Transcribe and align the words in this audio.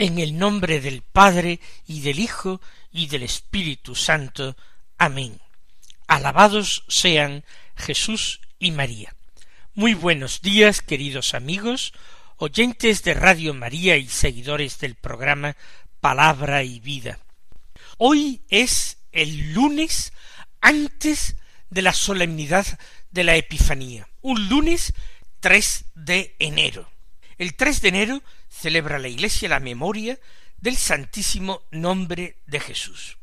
En 0.00 0.18
el 0.18 0.38
nombre 0.38 0.80
del 0.80 1.02
Padre 1.02 1.60
y 1.86 2.00
del 2.00 2.20
Hijo 2.20 2.62
y 2.90 3.08
del 3.08 3.22
Espíritu 3.22 3.94
Santo. 3.94 4.56
Amén. 4.96 5.38
Alabados 6.06 6.84
sean 6.88 7.44
Jesús 7.76 8.40
y 8.58 8.70
María. 8.70 9.14
Muy 9.74 9.92
buenos 9.92 10.40
días, 10.40 10.80
queridos 10.80 11.34
amigos, 11.34 11.92
oyentes 12.38 13.02
de 13.02 13.12
Radio 13.12 13.52
María 13.52 13.98
y 13.98 14.08
seguidores 14.08 14.78
del 14.78 14.94
programa 14.94 15.54
Palabra 16.00 16.62
y 16.62 16.80
Vida. 16.80 17.18
Hoy 17.98 18.40
es 18.48 18.96
el 19.12 19.52
lunes 19.52 20.14
antes 20.62 21.36
de 21.68 21.82
la 21.82 21.92
solemnidad 21.92 22.66
de 23.10 23.24
la 23.24 23.36
Epifanía, 23.36 24.08
un 24.22 24.48
lunes 24.48 24.94
3 25.40 25.84
de 25.94 26.36
enero. 26.38 26.90
El 27.36 27.54
3 27.54 27.82
de 27.82 27.88
enero 27.90 28.22
celebra 28.50 28.98
la 28.98 29.08
Iglesia 29.08 29.48
la 29.48 29.60
memoria 29.60 30.18
del 30.58 30.76
Santísimo 30.76 31.62
Nombre 31.70 32.36
de 32.46 32.60
Jesús. 32.60 33.16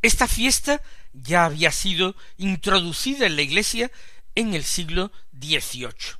Esta 0.00 0.26
fiesta 0.26 0.80
ya 1.12 1.44
había 1.44 1.72
sido 1.72 2.16
introducida 2.38 3.26
en 3.26 3.36
la 3.36 3.42
Iglesia 3.42 3.90
en 4.34 4.54
el 4.54 4.64
siglo 4.64 5.12
XVIII. 5.38 6.18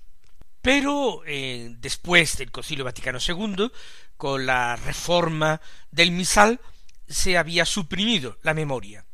Pero 0.61 1.23
eh, 1.27 1.75
después 1.79 2.37
del 2.37 2.51
Concilio 2.51 2.85
Vaticano 2.85 3.19
II, 3.27 3.71
con 4.17 4.45
la 4.45 4.77
reforma 4.77 5.61
del 5.91 6.11
misal, 6.11 6.61
se 7.09 7.39
había 7.39 7.65
suprimido 7.65 8.39
la 8.43 8.53
memoria. 8.53 9.07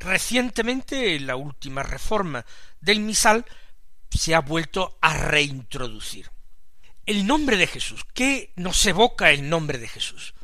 Recientemente, 0.00 1.18
la 1.20 1.36
última 1.36 1.82
reforma 1.82 2.44
del 2.80 3.00
misal 3.00 3.44
se 4.10 4.34
ha 4.34 4.40
vuelto 4.40 4.98
a 5.00 5.16
reintroducir. 5.16 6.30
El 7.08 7.26
nombre 7.26 7.56
de 7.56 7.66
Jesús. 7.66 8.04
¿Qué 8.12 8.52
nos 8.56 8.84
evoca 8.84 9.30
el 9.30 9.48
nombre 9.48 9.78
de 9.78 9.88
Jesús? 9.88 10.34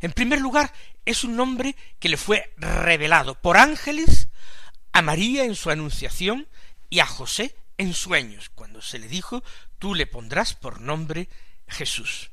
En 0.00 0.12
primer 0.12 0.40
lugar, 0.40 0.72
es 1.04 1.24
un 1.24 1.34
nombre 1.34 1.74
que 1.98 2.08
le 2.08 2.16
fue 2.16 2.54
revelado 2.56 3.34
por 3.34 3.56
ángeles 3.56 4.28
a 4.92 5.02
María 5.02 5.42
en 5.42 5.56
su 5.56 5.70
anunciación 5.70 6.46
y 6.88 7.00
a 7.00 7.06
José 7.06 7.56
en 7.76 7.92
sueños, 7.92 8.50
cuando 8.50 8.80
se 8.80 9.00
le 9.00 9.08
dijo, 9.08 9.42
tú 9.80 9.96
le 9.96 10.06
pondrás 10.06 10.54
por 10.54 10.80
nombre 10.80 11.28
Jesús. 11.66 12.30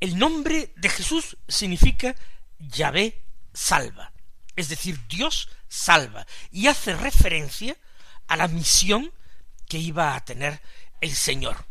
El 0.00 0.18
nombre 0.18 0.72
de 0.74 0.88
Jesús 0.88 1.36
significa 1.46 2.16
Yahvé 2.58 3.20
salva, 3.52 4.14
es 4.56 4.70
decir, 4.70 4.98
Dios 5.08 5.50
salva, 5.68 6.26
y 6.50 6.68
hace 6.68 6.96
referencia 6.96 7.76
a 8.28 8.38
la 8.38 8.48
misión 8.48 9.12
que 9.68 9.76
iba 9.76 10.16
a 10.16 10.24
tener 10.24 10.62
el 11.02 11.14
Señor 11.14 11.66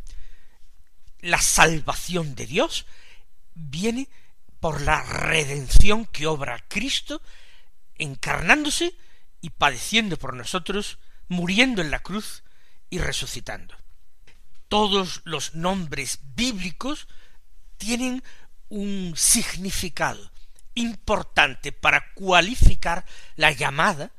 la 1.24 1.40
salvación 1.40 2.36
de 2.36 2.46
Dios 2.46 2.86
viene 3.56 4.10
por 4.60 4.82
la 4.82 5.02
redención 5.02 6.06
que 6.06 6.28
obra 6.28 6.64
Cristo 6.68 7.22
encarnándose 7.96 8.94
y 9.40 9.52
padeciendo 9.52 10.18
por 10.18 10.36
nosotros, 10.36 11.00
muriendo 11.30 11.82
en 11.82 11.92
la 11.92 12.00
cruz 12.00 12.44
y 12.90 12.98
resucitando. 12.98 13.76
Todos 14.68 15.22
los 15.24 15.56
nombres 15.56 16.20
bíblicos 16.36 17.08
tienen 17.78 18.22
un 18.68 19.14
significado 19.16 20.30
importante 20.76 21.72
para 21.72 22.14
cualificar 22.16 23.06
la 23.38 23.52
llamada 23.52 24.12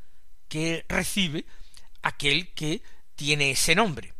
que 0.48 0.86
recibe 0.88 1.44
aquel 2.00 2.54
que 2.54 2.82
tiene 3.14 3.50
ese 3.50 3.74
nombre. 3.74 4.13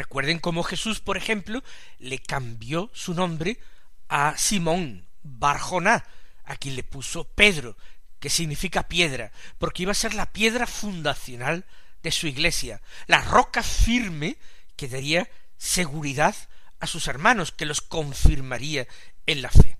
Recuerden 0.00 0.38
cómo 0.38 0.62
Jesús, 0.62 0.98
por 0.98 1.18
ejemplo, 1.18 1.62
le 1.98 2.20
cambió 2.20 2.90
su 2.94 3.12
nombre 3.12 3.60
a 4.08 4.34
Simón 4.38 5.06
Barjoná, 5.22 6.06
a 6.44 6.56
quien 6.56 6.74
le 6.74 6.82
puso 6.82 7.24
Pedro, 7.24 7.76
que 8.18 8.30
significa 8.30 8.88
piedra, 8.88 9.30
porque 9.58 9.82
iba 9.82 9.92
a 9.92 9.94
ser 9.94 10.14
la 10.14 10.32
piedra 10.32 10.66
fundacional 10.66 11.66
de 12.02 12.12
su 12.12 12.26
iglesia, 12.26 12.80
la 13.08 13.20
roca 13.20 13.62
firme 13.62 14.38
que 14.74 14.88
daría 14.88 15.28
seguridad 15.58 16.34
a 16.78 16.86
sus 16.86 17.06
hermanos, 17.06 17.52
que 17.52 17.66
los 17.66 17.82
confirmaría 17.82 18.88
en 19.26 19.42
la 19.42 19.50
fe. 19.50 19.76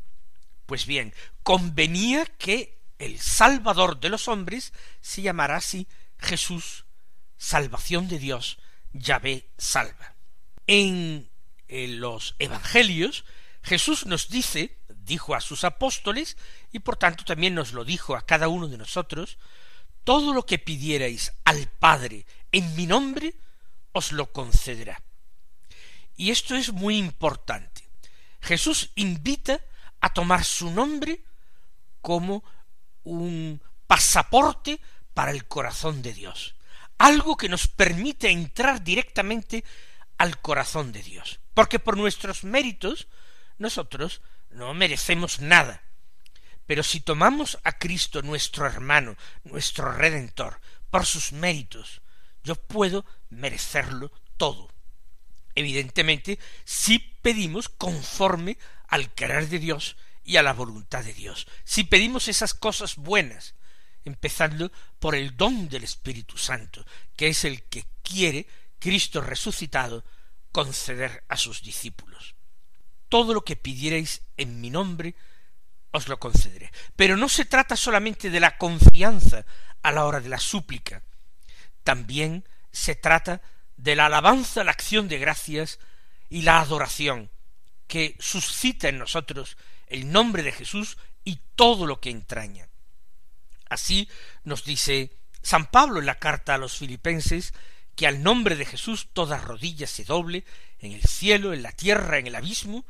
Pues 0.66 0.84
bien, 0.84 1.14
convenía 1.42 2.26
que 2.26 2.78
el 2.98 3.18
Salvador 3.20 4.00
de 4.00 4.10
los 4.10 4.28
hombres 4.28 4.74
se 5.00 5.22
llamara 5.22 5.56
así 5.56 5.88
Jesús, 6.18 6.84
salvación 7.38 8.06
de 8.06 8.18
Dios, 8.18 8.58
Yahvé 8.92 9.50
salva. 9.56 10.14
En, 10.66 11.28
los 11.68 12.34
Evangelios, 12.40 13.24
Jesús 13.62 14.06
nos 14.06 14.28
dice, 14.28 14.76
dijo 14.88 15.36
a 15.36 15.40
sus 15.40 15.62
apóstoles, 15.62 16.36
y 16.72 16.80
por 16.80 16.96
tanto 16.96 17.24
también 17.24 17.54
nos 17.54 17.72
lo 17.72 17.84
dijo 17.84 18.16
a 18.16 18.26
cada 18.26 18.48
uno 18.48 18.66
de 18.66 18.78
nosotros, 18.78 19.38
todo 20.02 20.34
lo 20.34 20.44
que 20.44 20.58
pidierais 20.58 21.32
al 21.44 21.68
Padre 21.68 22.26
en 22.50 22.74
mi 22.74 22.86
nombre, 22.86 23.34
os 23.92 24.10
lo 24.10 24.32
concederá. 24.32 25.00
Y 26.16 26.30
esto 26.30 26.56
es 26.56 26.72
muy 26.72 26.96
importante. 26.96 27.88
Jesús 28.40 28.90
invita 28.96 29.60
a 30.00 30.12
tomar 30.12 30.44
su 30.44 30.70
nombre 30.70 31.22
como 32.00 32.42
un 33.04 33.62
pasaporte 33.86 34.80
para 35.14 35.30
el 35.30 35.46
corazón 35.46 36.02
de 36.02 36.14
Dios 36.14 36.54
algo 37.00 37.38
que 37.38 37.48
nos 37.48 37.66
permite 37.66 38.28
entrar 38.28 38.84
directamente 38.84 39.64
al 40.18 40.38
corazón 40.38 40.92
de 40.92 41.02
Dios. 41.02 41.40
Porque 41.54 41.78
por 41.78 41.96
nuestros 41.96 42.44
méritos 42.44 43.08
nosotros 43.56 44.20
no 44.50 44.74
merecemos 44.74 45.40
nada. 45.40 45.82
Pero 46.66 46.82
si 46.82 47.00
tomamos 47.00 47.58
a 47.64 47.78
Cristo 47.78 48.20
nuestro 48.20 48.66
hermano, 48.66 49.16
nuestro 49.44 49.90
Redentor, 49.90 50.60
por 50.90 51.06
sus 51.06 51.32
méritos, 51.32 52.02
yo 52.44 52.54
puedo 52.54 53.06
merecerlo 53.30 54.12
todo. 54.36 54.70
Evidentemente, 55.54 56.38
si 56.64 56.98
pedimos 56.98 57.70
conforme 57.70 58.58
al 58.88 59.14
querer 59.14 59.48
de 59.48 59.58
Dios 59.58 59.96
y 60.22 60.36
a 60.36 60.42
la 60.42 60.52
voluntad 60.52 61.02
de 61.02 61.14
Dios, 61.14 61.46
si 61.64 61.84
pedimos 61.84 62.28
esas 62.28 62.52
cosas 62.52 62.96
buenas, 62.96 63.54
empezando 64.04 64.70
por 64.98 65.14
el 65.14 65.36
don 65.36 65.68
del 65.68 65.84
Espíritu 65.84 66.36
Santo, 66.36 66.84
que 67.16 67.28
es 67.28 67.44
el 67.44 67.64
que 67.64 67.84
quiere 68.02 68.46
Cristo 68.78 69.20
resucitado 69.20 70.04
conceder 70.52 71.24
a 71.28 71.36
sus 71.36 71.62
discípulos. 71.62 72.34
Todo 73.08 73.34
lo 73.34 73.44
que 73.44 73.56
pidierais 73.56 74.22
en 74.36 74.60
mi 74.60 74.70
nombre, 74.70 75.14
os 75.92 76.08
lo 76.08 76.18
concederé. 76.18 76.72
Pero 76.96 77.16
no 77.16 77.28
se 77.28 77.44
trata 77.44 77.76
solamente 77.76 78.30
de 78.30 78.40
la 78.40 78.56
confianza 78.56 79.44
a 79.82 79.92
la 79.92 80.04
hora 80.04 80.20
de 80.20 80.28
la 80.28 80.38
súplica, 80.38 81.02
también 81.84 82.44
se 82.72 82.94
trata 82.94 83.42
de 83.76 83.96
la 83.96 84.06
alabanza, 84.06 84.64
la 84.64 84.70
acción 84.70 85.08
de 85.08 85.18
gracias 85.18 85.78
y 86.28 86.42
la 86.42 86.60
adoración 86.60 87.30
que 87.86 88.16
suscita 88.20 88.88
en 88.88 88.98
nosotros 88.98 89.56
el 89.88 90.12
nombre 90.12 90.42
de 90.42 90.52
Jesús 90.52 90.96
y 91.24 91.40
todo 91.56 91.86
lo 91.86 92.00
que 92.00 92.10
entraña. 92.10 92.69
Así 93.70 94.08
nos 94.44 94.64
dice 94.64 95.16
San 95.42 95.70
Pablo 95.70 96.00
en 96.00 96.06
la 96.06 96.18
carta 96.18 96.54
a 96.54 96.58
los 96.58 96.76
filipenses 96.76 97.54
que 97.96 98.06
al 98.06 98.22
nombre 98.22 98.56
de 98.56 98.66
Jesús 98.66 99.08
toda 99.12 99.38
rodilla 99.38 99.86
se 99.86 100.04
doble 100.04 100.44
en 100.78 100.92
el 100.92 101.02
cielo, 101.02 101.52
en 101.52 101.62
la 101.62 101.72
tierra, 101.72 102.18
en 102.18 102.26
el 102.26 102.34
abismo, 102.34 102.84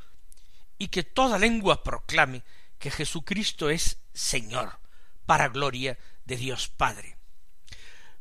y 0.79 0.89
que 0.89 1.03
toda 1.03 1.39
lengua 1.39 1.85
proclame 1.85 2.43
que 2.79 2.91
Jesucristo 2.91 3.71
es 3.71 3.99
Señor, 4.15 4.81
para 5.27 5.49
gloria 5.49 5.99
de 6.25 6.37
Dios 6.37 6.69
Padre. 6.69 7.19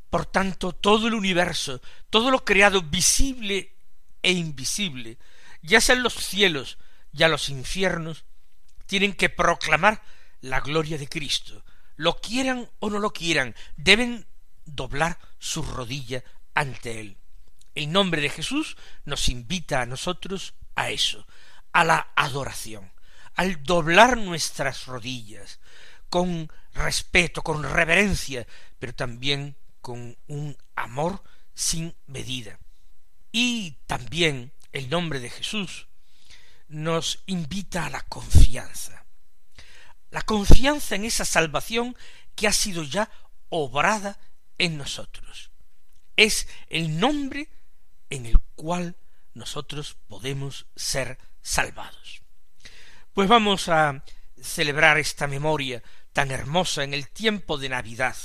Por 0.09 0.25
tanto, 0.25 0.73
todo 0.73 1.07
el 1.07 1.13
universo, 1.13 1.81
todo 2.09 2.31
lo 2.31 2.44
creado 2.44 2.81
visible 2.81 3.75
e 4.21 4.31
invisible, 4.31 5.17
ya 5.62 5.79
sean 5.79 6.03
los 6.03 6.15
cielos, 6.15 6.77
ya 7.12 7.27
los 7.27 7.50
infiernos, 7.50 8.25
tienen 8.85 9.13
que 9.13 9.29
proclamar 9.29 10.01
la 10.41 10.59
gloria 10.59 10.97
de 10.97 11.07
Cristo, 11.07 11.63
lo 12.00 12.16
quieran 12.22 12.69
o 12.80 12.90
no 12.90 13.00
lo 13.00 13.12
quieran, 13.12 13.56
deben 13.75 14.25
doblar 14.63 15.19
su 15.38 15.62
rodilla 15.62 16.24
ante 16.54 17.01
Él. 17.01 17.18
El 17.75 17.92
nombre 17.92 18.22
de 18.22 18.30
Jesús 18.30 18.78
nos 19.04 19.28
invita 19.28 19.81
a 19.81 19.86
nosotros 19.86 20.54
a 20.75 20.92
eso, 20.92 21.28
a 21.74 21.84
la 21.84 22.07
adoración, 22.16 22.90
al 23.36 23.62
doblar 23.63 24.16
nuestras 24.16 24.86
rodillas, 24.86 25.60
con 26.10 26.50
respeto, 26.74 27.42
con 27.42 27.63
reverencia, 27.63 28.48
pero 28.80 28.96
también 28.96 29.57
con 29.81 30.18
un 30.28 30.56
amor 30.78 31.22
sin 31.54 31.94
medida. 32.07 32.60
Y 33.34 33.72
también 33.88 34.54
el 34.72 34.90
nombre 34.90 35.19
de 35.19 35.30
Jesús 35.30 35.90
nos 36.69 37.24
invita 37.25 37.88
a 37.88 37.90
la 37.90 38.04
confianza. 38.04 38.99
La 40.11 40.21
confianza 40.21 40.95
en 40.95 41.06
esa 41.06 41.25
salvación 41.25 41.95
que 42.35 42.47
ha 42.47 42.53
sido 42.53 42.83
ya 42.83 43.09
obrada 43.50 44.19
en 44.57 44.77
nosotros. 44.77 45.51
Es 46.15 46.47
el 46.67 47.00
nombre 47.00 47.50
en 48.09 48.25
el 48.25 48.39
cual 48.56 48.95
nosotros 49.33 49.97
podemos 50.07 50.65
ser 50.75 51.17
salvados. 51.41 52.21
Pues 53.13 53.27
vamos 53.27 53.69
a 53.69 54.03
celebrar 54.41 54.97
esta 54.97 55.27
memoria 55.27 55.83
tan 56.13 56.31
hermosa 56.31 56.83
en 56.83 56.94
el 56.94 57.09
tiempo 57.09 57.57
de 57.57 57.69
Navidad, 57.69 58.15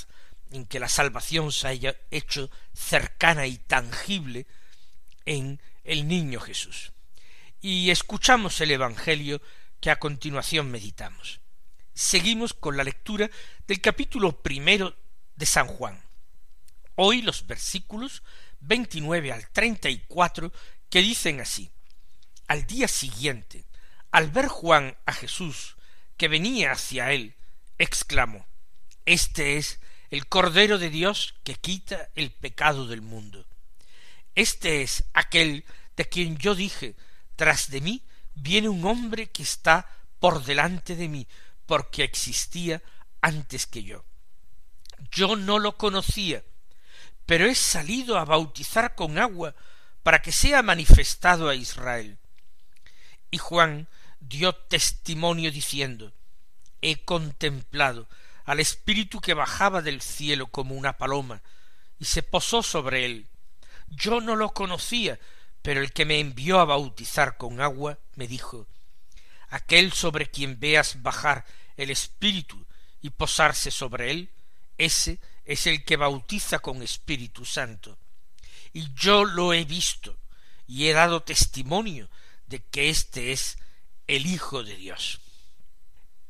en 0.51 0.65
que 0.65 0.79
la 0.79 0.89
salvación 0.89 1.51
se 1.51 1.67
haya 1.67 1.95
hecho 2.11 2.49
cercana 2.73 3.47
y 3.47 3.57
tangible 3.57 4.47
en 5.25 5.61
el 5.83 6.07
niño 6.07 6.39
Jesús. 6.39 6.93
Y 7.61 7.89
escuchamos 7.89 8.59
el 8.61 8.71
Evangelio 8.71 9.41
que 9.79 9.91
a 9.91 9.99
continuación 9.99 10.71
meditamos. 10.71 11.41
Seguimos 11.95 12.53
con 12.53 12.75
la 12.75 12.83
lectura 12.83 13.31
del 13.67 13.79
capítulo 13.79 14.43
primero 14.43 14.93
de 15.37 15.45
San 15.45 15.65
Juan. 15.67 16.03
Hoy 16.95 17.21
los 17.21 17.47
versículos 17.47 18.21
29 18.59 19.31
al 19.31 19.47
34 19.49 20.51
que 20.89 21.01
dicen 21.01 21.39
así. 21.39 21.71
Al 22.47 22.67
día 22.67 22.89
siguiente, 22.89 23.63
al 24.11 24.29
ver 24.29 24.47
Juan 24.49 24.97
a 25.05 25.13
Jesús 25.13 25.77
que 26.17 26.27
venía 26.27 26.73
hacia 26.73 27.13
él, 27.13 27.33
exclamó, 27.77 28.45
Este 29.05 29.55
es 29.55 29.79
el 30.09 30.27
Cordero 30.27 30.77
de 30.77 30.89
Dios 30.89 31.35
que 31.45 31.55
quita 31.55 32.09
el 32.15 32.29
pecado 32.29 32.87
del 32.87 33.01
mundo. 33.01 33.47
Este 34.35 34.81
es 34.81 35.05
aquel 35.13 35.63
de 35.95 36.09
quien 36.09 36.37
yo 36.37 36.55
dije, 36.55 36.97
tras 37.37 37.69
de 37.69 37.79
mí 37.79 38.03
viene 38.33 38.67
un 38.67 38.83
hombre 38.83 39.27
que 39.27 39.43
está 39.43 39.89
por 40.19 40.43
delante 40.43 40.97
de 40.97 41.07
mí, 41.07 41.27
porque 41.65 42.03
existía 42.03 42.81
antes 43.21 43.65
que 43.65 43.83
yo. 43.83 44.05
Yo 45.11 45.35
no 45.35 45.59
lo 45.59 45.77
conocía, 45.77 46.43
pero 47.25 47.45
he 47.45 47.55
salido 47.55 48.17
a 48.17 48.25
bautizar 48.25 48.95
con 48.95 49.17
agua 49.17 49.55
para 50.03 50.21
que 50.21 50.31
sea 50.31 50.61
manifestado 50.61 51.49
a 51.49 51.55
Israel. 51.55 52.19
Y 53.31 53.37
Juan 53.37 53.87
dio 54.19 54.53
testimonio 54.53 55.51
diciendo, 55.51 56.13
he 56.81 57.03
contemplado 57.03 58.07
al 58.45 58.59
Espíritu 58.59 59.19
que 59.19 59.33
bajaba 59.33 59.81
del 59.81 60.01
cielo 60.01 60.47
como 60.47 60.75
una 60.75 60.97
paloma, 60.97 61.41
y 61.99 62.05
se 62.05 62.21
posó 62.21 62.61
sobre 62.61 63.05
él. 63.05 63.27
Yo 63.87 64.21
no 64.21 64.35
lo 64.35 64.53
conocía, 64.53 65.19
pero 65.61 65.81
el 65.81 65.91
que 65.91 66.05
me 66.05 66.19
envió 66.19 66.59
a 66.59 66.65
bautizar 66.65 67.37
con 67.37 67.59
agua 67.59 67.97
me 68.15 68.27
dijo, 68.27 68.67
aquel 69.49 69.93
sobre 69.93 70.29
quien 70.29 70.59
veas 70.59 71.01
bajar 71.01 71.45
el 71.77 71.89
Espíritu 71.89 72.65
y 73.01 73.09
posarse 73.09 73.71
sobre 73.71 74.11
él, 74.11 74.29
ese 74.77 75.19
es 75.45 75.67
el 75.67 75.83
que 75.83 75.97
bautiza 75.97 76.59
con 76.59 76.81
Espíritu 76.81 77.45
Santo. 77.45 77.97
Y 78.73 78.93
yo 78.93 79.23
lo 79.23 79.53
he 79.53 79.63
visto 79.63 80.17
y 80.67 80.87
he 80.87 80.93
dado 80.93 81.23
testimonio 81.23 82.09
de 82.47 82.63
que 82.63 82.89
éste 82.89 83.31
es 83.31 83.57
el 84.07 84.25
Hijo 84.25 84.63
de 84.63 84.75
Dios. 84.75 85.21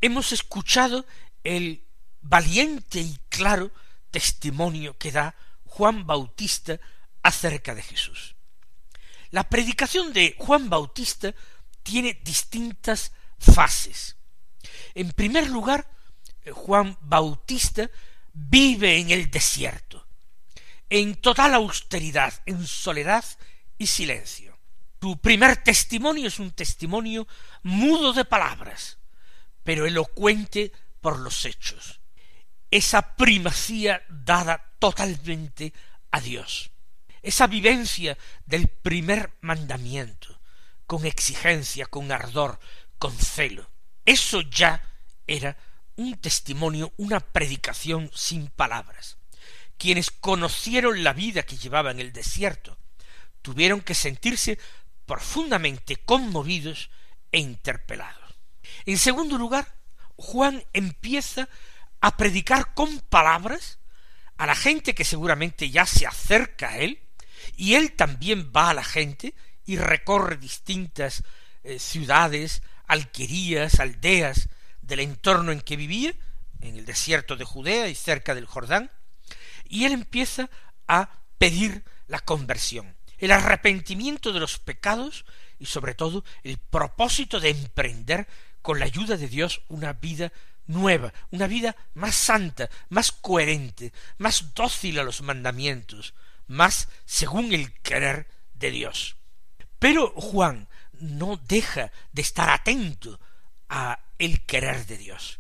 Hemos 0.01 0.31
escuchado 0.31 1.05
el 1.43 1.83
valiente 2.21 2.99
y 2.99 3.17
claro 3.29 3.71
testimonio 4.11 4.97
que 4.97 5.11
da 5.11 5.35
Juan 5.65 6.05
Bautista 6.05 6.79
acerca 7.23 7.73
de 7.73 7.81
Jesús. 7.81 8.35
La 9.31 9.49
predicación 9.49 10.13
de 10.13 10.35
Juan 10.37 10.69
Bautista 10.69 11.33
tiene 11.85 12.19
distintas 12.25 13.13
fases. 13.37 14.17
En 14.95 15.11
primer 15.11 15.49
lugar, 15.49 15.87
Juan 16.51 16.97
Bautista 17.01 17.89
vive 18.33 18.97
en 18.97 19.11
el 19.11 19.29
desierto, 19.29 20.05
en 20.89 21.15
total 21.21 21.53
austeridad, 21.53 22.33
en 22.47 22.65
soledad 22.65 23.23
y 23.77 23.87
silencio. 23.87 24.57
Su 24.99 25.19
primer 25.19 25.57
testimonio 25.57 26.27
es 26.27 26.39
un 26.39 26.51
testimonio 26.51 27.27
mudo 27.61 28.11
de 28.13 28.25
palabras, 28.25 28.97
pero 29.63 29.85
elocuente 29.85 30.71
por 30.99 31.19
los 31.19 31.45
hechos. 31.45 32.01
Esa 32.71 33.15
primacía 33.15 34.03
dada 34.09 34.73
totalmente 34.79 35.71
a 36.09 36.19
Dios. 36.19 36.71
Esa 37.21 37.45
vivencia 37.45 38.17
del 38.47 38.67
primer 38.69 39.33
mandamiento, 39.41 40.41
con 40.87 41.05
exigencia, 41.05 41.85
con 41.85 42.11
ardor, 42.11 42.59
con 42.97 43.15
celo. 43.17 43.69
Eso 44.05 44.41
ya 44.41 44.81
era 45.27 45.57
un 45.95 46.17
testimonio, 46.17 46.93
una 46.97 47.19
predicación 47.19 48.11
sin 48.13 48.47
palabras. 48.47 49.17
Quienes 49.77 50.11
conocieron 50.11 51.03
la 51.03 51.13
vida 51.13 51.43
que 51.43 51.57
llevaba 51.57 51.91
en 51.91 51.99
el 51.99 52.13
desierto 52.13 52.77
tuvieron 53.41 53.81
que 53.81 53.93
sentirse 53.93 54.57
profundamente 55.05 55.97
conmovidos 55.97 56.89
e 57.31 57.39
interpelados. 57.39 58.35
En 58.85 58.97
segundo 58.97 59.37
lugar, 59.37 59.75
Juan 60.15 60.63
empieza 60.73 61.49
a 62.01 62.17
predicar 62.17 62.73
con 62.73 62.99
palabras 62.99 63.79
a 64.37 64.45
la 64.45 64.55
gente 64.55 64.95
que 64.95 65.05
seguramente 65.05 65.69
ya 65.69 65.85
se 65.85 66.05
acerca 66.05 66.69
a 66.69 66.77
él, 66.77 67.01
y 67.55 67.75
él 67.75 67.93
también 67.93 68.51
va 68.55 68.69
a 68.69 68.73
la 68.73 68.83
gente 68.83 69.33
y 69.65 69.77
recorre 69.77 70.37
distintas 70.37 71.23
eh, 71.63 71.79
ciudades, 71.79 72.61
alquerías, 72.87 73.79
aldeas, 73.79 74.49
del 74.81 74.99
entorno 74.99 75.51
en 75.51 75.61
que 75.61 75.75
vivía, 75.75 76.13
en 76.61 76.77
el 76.77 76.85
desierto 76.85 77.35
de 77.35 77.45
Judea 77.45 77.87
y 77.87 77.95
cerca 77.95 78.35
del 78.35 78.45
Jordán, 78.45 78.91
y 79.67 79.85
él 79.85 79.93
empieza 79.93 80.49
a 80.87 81.09
pedir 81.37 81.83
la 82.07 82.19
conversión, 82.19 82.95
el 83.17 83.31
arrepentimiento 83.31 84.31
de 84.31 84.39
los 84.39 84.59
pecados 84.59 85.25
y 85.59 85.65
sobre 85.65 85.95
todo 85.95 86.23
el 86.43 86.57
propósito 86.57 87.39
de 87.39 87.49
emprender 87.49 88.27
con 88.61 88.79
la 88.79 88.85
ayuda 88.85 89.17
de 89.17 89.27
Dios 89.27 89.61
una 89.69 89.93
vida 89.93 90.31
nueva, 90.67 91.13
una 91.31 91.47
vida 91.47 91.75
más 91.93 92.15
santa, 92.15 92.69
más 92.89 93.11
coherente, 93.11 93.93
más 94.17 94.53
dócil 94.53 94.99
a 94.99 95.03
los 95.03 95.21
mandamientos, 95.21 96.13
más 96.47 96.89
según 97.05 97.53
el 97.53 97.73
querer 97.81 98.27
de 98.53 98.71
Dios. 98.71 99.15
Pero 99.79 100.09
Juan 100.15 100.67
no 100.99 101.37
deja 101.37 101.91
de 102.11 102.21
estar 102.21 102.49
atento 102.49 103.19
a 103.69 103.99
el 104.17 104.45
querer 104.45 104.85
de 104.85 104.97
Dios. 104.97 105.39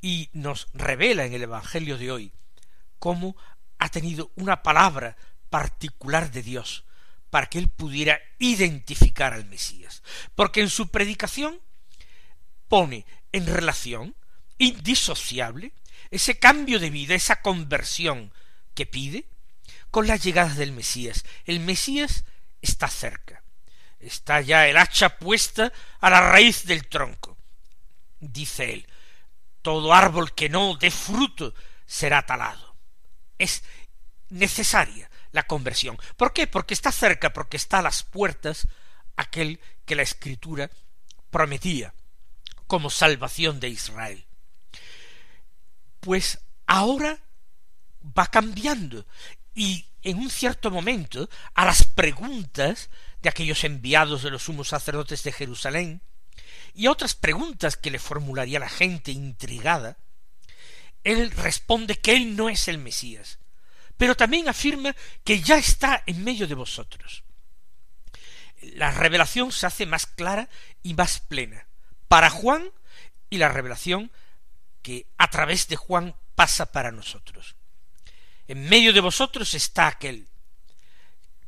Y 0.00 0.30
nos 0.32 0.68
revela 0.72 1.26
en 1.26 1.34
el 1.34 1.42
Evangelio 1.42 1.98
de 1.98 2.10
hoy 2.10 2.32
cómo 2.98 3.36
ha 3.78 3.88
tenido 3.88 4.30
una 4.36 4.62
palabra 4.62 5.16
particular 5.50 6.30
de 6.30 6.42
Dios 6.42 6.84
para 7.28 7.46
que 7.46 7.58
él 7.58 7.68
pudiera 7.68 8.20
identificar 8.38 9.32
al 9.32 9.46
Mesías. 9.46 10.02
Porque 10.34 10.60
en 10.60 10.70
su 10.70 10.88
predicación 10.88 11.60
pone 12.68 13.04
en 13.32 13.46
relación 13.46 14.14
indisociable 14.58 15.72
ese 16.10 16.38
cambio 16.38 16.78
de 16.78 16.90
vida, 16.90 17.14
esa 17.14 17.40
conversión 17.40 18.32
que 18.74 18.86
pide 18.86 19.26
con 19.90 20.06
la 20.06 20.16
llegada 20.16 20.54
del 20.54 20.72
Mesías. 20.72 21.24
El 21.44 21.60
Mesías 21.60 22.24
está 22.62 22.88
cerca. 22.88 23.39
Está 24.00 24.40
ya 24.40 24.66
el 24.66 24.76
hacha 24.76 25.18
puesta 25.18 25.72
a 26.00 26.10
la 26.10 26.20
raíz 26.20 26.64
del 26.64 26.88
tronco 26.88 27.30
dice 28.20 28.74
él, 28.74 28.86
todo 29.62 29.92
árbol 29.92 30.34
que 30.34 30.48
no 30.48 30.76
dé 30.76 30.90
fruto 30.90 31.54
será 31.86 32.24
talado. 32.24 32.76
Es 33.38 33.64
necesaria 34.28 35.10
la 35.32 35.46
conversión. 35.46 35.98
¿Por 36.16 36.32
qué? 36.32 36.46
Porque 36.46 36.74
está 36.74 36.92
cerca, 36.92 37.32
porque 37.32 37.56
está 37.56 37.78
a 37.78 37.82
las 37.82 38.02
puertas 38.02 38.68
aquel 39.16 39.60
que 39.84 39.96
la 39.96 40.02
escritura 40.02 40.70
prometía 41.30 41.94
como 42.66 42.90
salvación 42.90 43.58
de 43.60 43.68
Israel. 43.68 44.24
Pues 46.00 46.38
ahora 46.66 47.18
va 48.18 48.26
cambiando 48.26 49.06
y 49.54 49.86
en 50.02 50.18
un 50.18 50.30
cierto 50.30 50.70
momento 50.70 51.28
a 51.54 51.66
las 51.66 51.84
preguntas 51.84 52.88
de 53.22 53.28
aquellos 53.28 53.64
enviados 53.64 54.22
de 54.22 54.30
los 54.30 54.44
sumos 54.44 54.68
sacerdotes 54.68 55.22
de 55.22 55.32
Jerusalén 55.32 56.02
y 56.74 56.86
otras 56.86 57.14
preguntas 57.14 57.76
que 57.76 57.90
le 57.90 57.98
formularía 57.98 58.58
la 58.58 58.68
gente 58.68 59.10
intrigada, 59.12 59.98
él 61.04 61.30
responde 61.30 61.96
que 61.96 62.14
él 62.14 62.36
no 62.36 62.48
es 62.48 62.68
el 62.68 62.78
Mesías, 62.78 63.38
pero 63.96 64.16
también 64.16 64.48
afirma 64.48 64.94
que 65.24 65.40
ya 65.40 65.56
está 65.56 66.02
en 66.06 66.24
medio 66.24 66.46
de 66.46 66.54
vosotros. 66.54 67.24
La 68.62 68.90
revelación 68.90 69.52
se 69.52 69.66
hace 69.66 69.86
más 69.86 70.06
clara 70.06 70.48
y 70.82 70.94
más 70.94 71.20
plena 71.20 71.66
para 72.08 72.30
Juan 72.30 72.70
y 73.30 73.38
la 73.38 73.48
revelación 73.48 74.10
que 74.82 75.06
a 75.16 75.30
través 75.30 75.68
de 75.68 75.76
Juan 75.76 76.16
pasa 76.34 76.72
para 76.72 76.92
nosotros. 76.92 77.56
En 78.48 78.68
medio 78.68 78.92
de 78.92 79.00
vosotros 79.00 79.54
está 79.54 79.86
aquel 79.86 80.28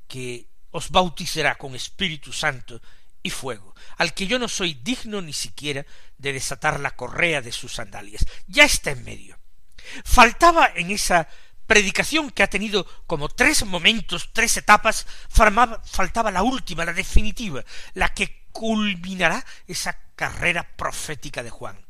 que 0.07 0.47
os 0.73 0.91
bautizará 0.91 1.55
con 1.57 1.75
Espíritu 1.75 2.33
Santo 2.33 2.81
y 3.23 3.31
fuego, 3.31 3.75
al 3.99 4.15
que 4.15 4.27
yo 4.27 4.39
no 4.39 4.49
soy 4.49 4.75
digno 4.75 5.23
ni 5.23 5.33
siquiera 5.33 5.87
de 6.19 6.33
desatar 6.33 6.81
la 6.81 6.97
correa 6.97 7.41
de 7.41 7.53
sus 7.53 7.75
sandalias. 7.75 8.27
Ya 8.47 8.65
está 8.65 8.91
en 8.91 9.05
medio. 9.05 9.39
Faltaba 10.05 10.73
en 10.75 10.91
esa 10.91 11.29
predicación 11.67 12.31
que 12.31 12.43
ha 12.43 12.51
tenido 12.51 12.85
como 13.07 13.29
tres 13.29 13.65
momentos, 13.65 14.31
tres 14.33 14.57
etapas, 14.57 15.07
faltaba 15.29 16.31
la 16.31 16.43
última, 16.43 16.85
la 16.85 16.93
definitiva, 16.93 17.65
la 17.95 18.13
que 18.13 18.47
culminará 18.53 19.45
esa 19.67 19.99
carrera 20.17 20.69
profética 20.77 21.43
de 21.43 21.51
Juan. 21.51 21.87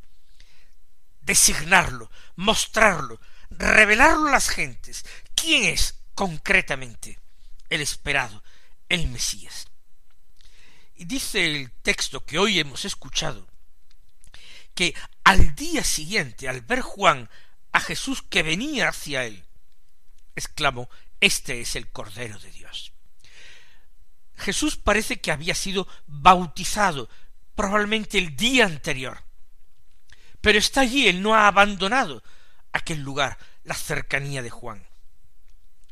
Designarlo, 1.20 2.10
mostrarlo, 2.36 3.20
revelarlo 3.50 4.28
a 4.28 4.32
las 4.32 4.48
gentes. 4.48 5.04
¿Quién 5.34 5.64
es 5.64 5.94
concretamente 6.14 7.18
el 7.68 7.80
esperado, 7.80 8.42
el 8.92 9.08
Mesías? 9.08 9.68
Y 10.94 11.06
dice 11.06 11.44
el 11.44 11.72
texto 11.72 12.24
que 12.24 12.38
hoy 12.38 12.60
hemos 12.60 12.84
escuchado, 12.84 13.48
que 14.74 14.94
al 15.24 15.54
día 15.54 15.82
siguiente, 15.82 16.48
al 16.48 16.60
ver 16.60 16.82
Juan 16.82 17.30
a 17.72 17.80
Jesús 17.80 18.22
que 18.22 18.42
venía 18.42 18.90
hacia 18.90 19.24
él, 19.24 19.44
exclamó, 20.36 20.90
Este 21.20 21.60
es 21.60 21.74
el 21.74 21.90
Cordero 21.90 22.38
de 22.38 22.50
Dios. 22.52 22.92
Jesús 24.36 24.76
parece 24.76 25.20
que 25.20 25.32
había 25.32 25.54
sido 25.54 25.88
bautizado 26.06 27.08
probablemente 27.54 28.18
el 28.18 28.36
día 28.36 28.66
anterior, 28.66 29.22
pero 30.40 30.58
está 30.58 30.82
allí, 30.82 31.08
él 31.08 31.22
no 31.22 31.34
ha 31.34 31.46
abandonado 31.46 32.22
aquel 32.72 33.00
lugar, 33.00 33.38
la 33.64 33.74
cercanía 33.74 34.42
de 34.42 34.50
Juan. 34.50 34.86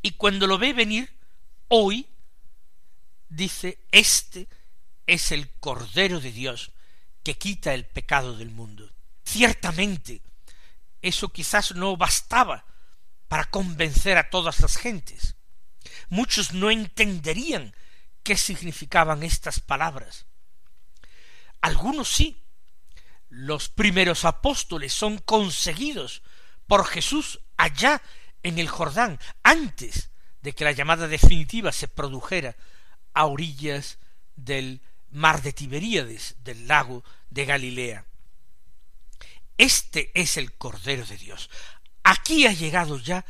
Y 0.03 0.13
cuando 0.13 0.47
lo 0.47 0.59
ve 0.59 0.73
venir, 0.73 1.11
hoy, 1.69 2.07
dice, 3.31 3.79
Este 3.91 4.49
es 5.07 5.33
el 5.33 5.51
Cordero 5.59 6.21
de 6.21 6.33
Dios 6.33 6.73
que 7.23 7.39
quita 7.39 7.73
el 7.73 7.87
pecado 7.87 8.37
del 8.37 8.51
mundo. 8.51 8.91
Ciertamente, 9.25 10.21
eso 11.01 11.31
quizás 11.31 11.75
no 11.75 11.97
bastaba 11.97 12.67
para 13.29 13.47
convencer 13.47 14.19
a 14.19 14.29
todas 14.29 14.61
las 14.61 14.77
gentes. 14.77 15.37
Muchos 16.09 16.53
no 16.53 16.71
entenderían 16.71 17.75
qué 18.23 18.37
significaban 18.37 19.23
estas 19.23 19.61
palabras. 19.61 20.27
Algunos 21.61 22.09
sí. 22.09 22.43
Los 23.29 23.69
primeros 23.69 24.25
apóstoles 24.25 24.93
son 24.93 25.19
conseguidos 25.19 26.23
por 26.67 26.85
Jesús 26.85 27.41
allá 27.57 28.03
en 28.43 28.59
el 28.59 28.69
Jordán, 28.69 29.21
antes 29.45 30.11
de 30.43 30.53
que 30.53 30.65
la 30.65 30.73
llamada 30.73 31.07
definitiva 31.07 31.71
se 31.71 31.87
produjera 31.87 32.57
a 33.15 33.27
orillas 33.27 33.99
del 34.37 34.81
mar 35.11 35.43
de 35.43 35.53
Tiberíades, 35.53 36.37
del 36.45 36.69
lago 36.69 37.05
de 37.31 37.45
Galilea. 37.45 38.05
Este 39.59 40.11
es 40.15 40.37
el 40.37 40.53
Cordero 40.53 41.05
de 41.05 41.17
Dios. 41.17 41.51
Aquí 42.03 42.47
ha 42.47 42.53
llegado 42.53 42.99
ya 42.99 43.25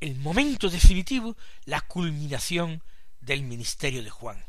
el 0.00 0.16
momento 0.16 0.70
definitivo, 0.70 1.36
la 1.64 1.80
culminación 1.82 2.82
del 3.20 3.42
ministerio 3.42 4.02
de 4.02 4.10
Juan. 4.10 4.44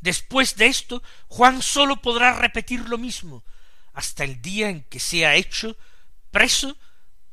Después 0.00 0.56
de 0.56 0.66
esto, 0.66 1.02
Juan 1.28 1.62
sólo 1.62 2.02
podrá 2.02 2.34
repetir 2.34 2.88
lo 2.88 2.98
mismo 2.98 3.42
hasta 3.94 4.24
el 4.24 4.40
día 4.40 4.68
en 4.68 4.82
que 4.84 5.00
sea 5.00 5.34
hecho 5.34 5.76
preso 6.30 6.76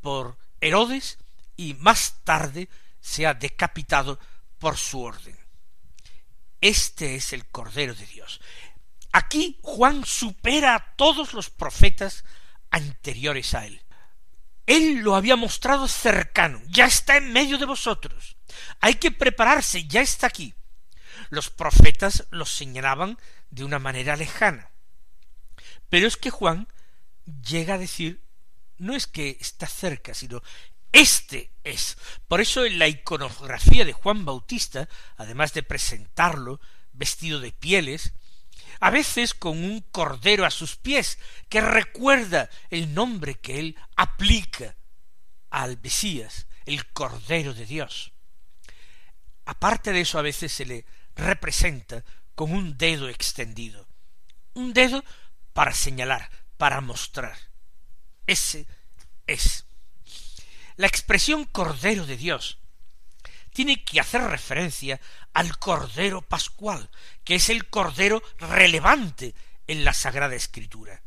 por 0.02 0.38
Herodes 0.62 1.20
y 1.58 1.76
más 1.76 2.16
tarde 2.24 2.70
sea 3.02 3.34
decapitado 3.34 4.20
por 4.58 4.78
su 4.78 5.02
orden. 5.02 5.38
Este 6.62 7.16
es 7.16 7.34
el 7.34 7.46
Cordero 7.48 7.94
de 7.94 8.06
Dios. 8.06 8.42
Aquí 9.12 9.60
Juan 9.62 10.06
supera 10.06 10.76
a 10.76 10.96
todos 10.96 11.34
los 11.34 11.50
profetas 11.50 12.26
anteriores 12.70 13.54
a 13.54 13.66
él. 13.66 13.82
Él 14.66 14.98
lo 15.00 15.16
había 15.16 15.36
mostrado 15.36 15.88
cercano, 15.88 16.62
ya 16.68 16.86
está 16.86 17.18
en 17.18 17.32
medio 17.32 17.58
de 17.58 17.66
vosotros. 17.66 18.36
Hay 18.80 18.96
que 18.96 19.12
prepararse, 19.12 19.88
ya 19.88 20.02
está 20.02 20.28
aquí. 20.28 20.56
Los 21.30 21.50
profetas 21.50 22.28
lo 22.32 22.46
señalaban 22.46 23.18
de 23.52 23.64
una 23.64 23.80
manera 23.80 24.16
lejana. 24.16 24.72
Pero 25.90 26.08
es 26.08 26.18
que 26.18 26.32
Juan 26.32 26.68
llega 27.26 27.76
a 27.76 27.80
decir, 27.80 28.24
no 28.78 28.96
es 28.96 29.08
que 29.08 29.38
está 29.40 29.68
cerca, 29.68 30.14
sino 30.14 30.42
este 30.96 31.52
es. 31.66 31.98
Por 32.30 32.40
eso 32.40 32.66
en 32.66 32.80
la 32.80 32.88
iconografía 32.88 33.84
de 33.84 33.92
Juan 33.92 34.24
Bautista, 34.24 34.88
además 35.18 35.54
de 35.54 35.62
presentarlo 35.62 36.62
vestido 36.94 37.42
de 37.42 37.52
pieles, 37.52 38.14
a 38.80 38.92
veces 38.92 39.34
con 39.34 39.62
un 39.64 39.82
cordero 39.82 40.46
a 40.46 40.52
sus 40.52 40.78
pies, 40.78 41.20
que 41.50 41.60
recuerda 41.60 42.50
el 42.70 42.94
nombre 42.94 43.36
que 43.36 43.60
él 43.60 43.78
aplica 43.98 44.78
al 45.50 45.78
Mesías, 45.82 46.48
el 46.66 46.86
Cordero 46.88 47.54
de 47.54 47.66
Dios. 47.66 48.14
Aparte 49.44 49.92
de 49.92 50.02
eso, 50.02 50.18
a 50.18 50.22
veces 50.24 50.54
se 50.54 50.66
le 50.66 50.86
representa 51.16 52.06
con 52.36 52.54
un 52.54 52.78
dedo 52.78 53.10
extendido, 53.10 53.86
un 54.54 54.74
dedo 54.74 55.04
para 55.52 55.74
señalar, 55.74 56.30
para 56.58 56.80
mostrar. 56.80 57.38
Ese 58.28 58.66
es. 59.28 59.66
La 60.78 60.88
expresión 60.88 61.46
Cordero 61.46 62.06
de 62.06 62.18
Dios 62.18 62.58
tiene 63.54 63.86
que 63.86 64.02
hacer 64.02 64.22
referencia 64.22 65.00
al 65.34 65.58
Cordero 65.58 66.22
Pascual, 66.22 66.90
que 67.24 67.36
es 67.36 67.50
el 67.50 67.70
Cordero 67.70 68.22
relevante 68.40 69.34
en 69.68 69.86
la 69.86 69.94
Sagrada 69.94 70.36
Escritura. 70.36 71.02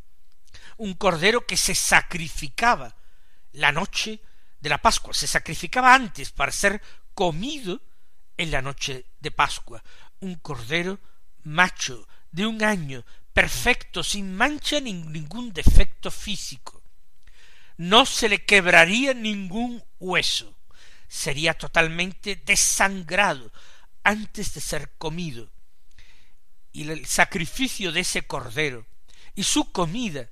Un 0.78 0.94
Cordero 0.94 1.46
que 1.46 1.58
se 1.58 1.75
sacrificaba 1.75 2.96
la 3.52 3.70
noche 3.70 4.20
de 4.60 4.70
la 4.70 4.78
Pascua, 4.78 5.12
se 5.12 5.26
sacrificaba 5.26 5.94
antes 5.94 6.30
para 6.32 6.50
ser 6.52 6.80
comido 7.12 7.82
en 8.38 8.50
la 8.50 8.62
noche 8.62 9.04
de 9.20 9.30
Pascua. 9.30 9.82
Un 10.20 10.37
Cordero 10.37 10.98
macho 11.42 12.08
de 12.30 12.46
un 12.46 12.64
año, 12.64 13.04
perfecto, 13.34 14.02
sin 14.02 14.34
mancha 14.34 14.80
ni 14.80 14.94
ningún 14.94 15.52
defecto 15.52 16.10
físico. 16.10 16.77
No 17.78 18.04
se 18.04 18.28
le 18.28 18.44
quebraría 18.44 19.14
ningún 19.14 19.82
hueso 19.99 20.58
sería 21.08 21.54
totalmente 21.54 22.37
desangrado 22.37 23.50
antes 24.04 24.54
de 24.54 24.61
ser 24.61 24.92
comido. 24.99 25.50
Y 26.73 26.88
el 26.88 27.06
sacrificio 27.06 27.90
de 27.90 28.00
ese 28.00 28.26
cordero 28.26 28.87
y 29.35 29.42
su 29.42 29.73
comida 29.73 30.28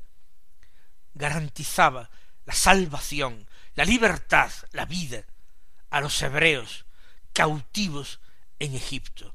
garantizaba 1.15 2.11
la 2.45 2.53
salvación, 2.53 3.49
la 3.75 3.85
libertad, 3.85 4.53
la 4.73 4.85
vida 4.85 5.25
a 5.91 6.01
los 6.01 6.21
hebreos 6.23 6.85
cautivos 7.33 8.21
en 8.59 8.75
Egipto. 8.75 9.35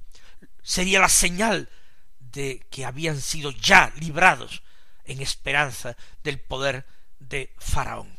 Sería 0.62 1.00
la 1.00 1.10
señal 1.10 1.70
de 2.20 2.66
que 2.70 2.86
habían 2.86 3.20
sido 3.20 3.52
ya 3.52 3.92
librados 3.98 4.62
en 5.06 5.22
esperanza 5.22 5.98
del 6.24 6.40
poder 6.40 6.86
Faraón. 7.60 8.18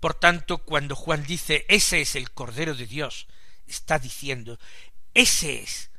Por 0.00 0.14
tanto, 0.14 0.58
cuando 0.58 0.96
Juan 0.96 1.24
dice 1.24 1.64
ese 1.68 2.00
es 2.00 2.16
el 2.16 2.32
Cordero 2.32 2.74
de 2.74 2.86
Dios, 2.86 3.28
está 3.66 3.98
diciendo 3.98 4.58
ese 5.14 5.62
es 5.62 5.90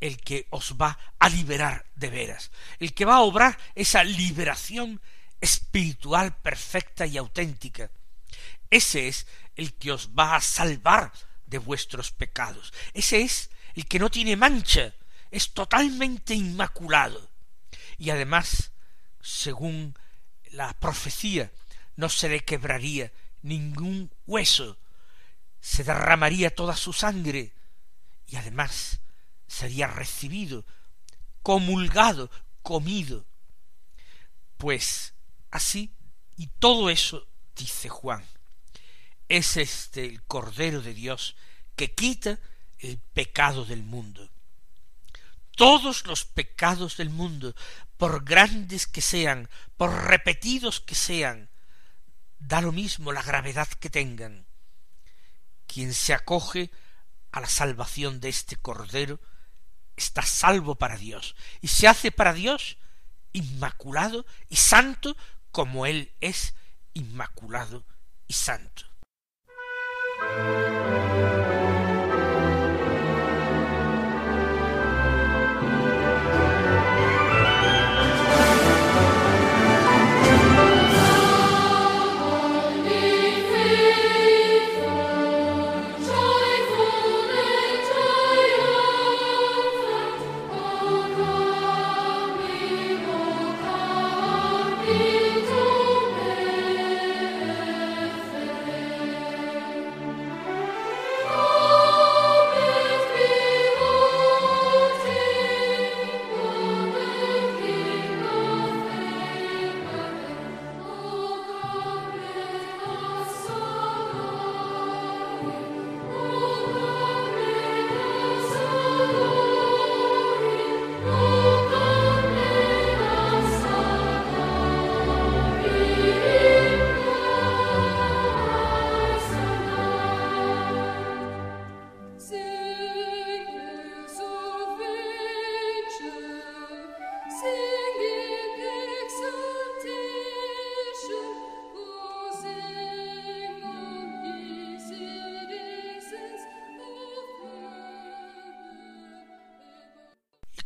el 0.00 0.16
que 0.18 0.46
os 0.50 0.76
va 0.80 0.98
a 1.18 1.28
liberar 1.28 1.86
de 1.94 2.10
veras, 2.10 2.50
el 2.78 2.94
que 2.94 3.04
va 3.04 3.16
a 3.16 3.20
obrar 3.20 3.58
esa 3.74 4.02
liberación 4.02 5.00
espiritual 5.40 6.36
perfecta 6.36 7.06
y 7.06 7.16
auténtica. 7.16 7.90
Ese 8.70 9.08
es 9.08 9.26
el 9.54 9.74
que 9.74 9.92
os 9.92 10.10
va 10.10 10.36
a 10.36 10.40
salvar 10.40 11.12
de 11.46 11.58
vuestros 11.58 12.10
pecados. 12.10 12.72
Ese 12.94 13.20
es 13.20 13.50
el 13.74 13.86
que 13.86 13.98
no 13.98 14.10
tiene 14.10 14.34
mancha, 14.34 14.94
es 15.30 15.52
totalmente 15.52 16.34
inmaculado. 16.34 17.30
Y 17.98 18.10
además, 18.10 18.72
según 19.20 19.96
la 20.52 20.72
profecía, 20.74 21.50
no 21.96 22.08
se 22.08 22.28
le 22.28 22.40
quebraría 22.40 23.12
ningún 23.42 24.10
hueso, 24.26 24.78
se 25.60 25.84
derramaría 25.84 26.54
toda 26.54 26.76
su 26.76 26.92
sangre 26.92 27.52
y 28.26 28.36
además 28.36 29.00
sería 29.46 29.86
recibido, 29.86 30.64
comulgado, 31.42 32.30
comido. 32.62 33.26
Pues 34.56 35.14
así, 35.50 35.92
y 36.36 36.46
todo 36.46 36.88
eso, 36.88 37.26
dice 37.56 37.88
Juan, 37.88 38.24
es 39.28 39.56
este 39.56 40.04
el 40.04 40.22
Cordero 40.22 40.82
de 40.82 40.94
Dios 40.94 41.36
que 41.76 41.92
quita 41.92 42.38
el 42.78 42.98
pecado 42.98 43.64
del 43.64 43.82
mundo. 43.82 44.30
Todos 45.56 46.06
los 46.06 46.24
pecados 46.24 46.96
del 46.96 47.10
mundo, 47.10 47.54
por 48.02 48.24
grandes 48.24 48.88
que 48.88 49.00
sean, 49.00 49.48
por 49.76 49.92
repetidos 50.06 50.80
que 50.80 50.96
sean, 50.96 51.50
da 52.40 52.60
lo 52.60 52.72
mismo 52.72 53.12
la 53.12 53.22
gravedad 53.22 53.68
que 53.68 53.90
tengan. 53.90 54.44
Quien 55.68 55.94
se 55.94 56.12
acoge 56.12 56.72
a 57.30 57.40
la 57.40 57.46
salvación 57.46 58.18
de 58.18 58.28
este 58.28 58.56
Cordero 58.56 59.20
está 59.94 60.22
salvo 60.22 60.74
para 60.74 60.96
Dios 60.96 61.36
y 61.60 61.68
se 61.68 61.86
hace 61.86 62.10
para 62.10 62.32
Dios 62.32 62.76
inmaculado 63.32 64.26
y 64.48 64.56
santo 64.56 65.16
como 65.52 65.86
Él 65.86 66.12
es 66.20 66.54
inmaculado 66.94 67.86
y 68.26 68.32
santo. 68.32 68.82